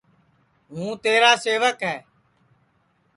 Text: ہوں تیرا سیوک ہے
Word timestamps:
ہوں 0.71 0.89
تیرا 1.03 1.31
سیوک 1.43 1.77
ہے 1.89 1.97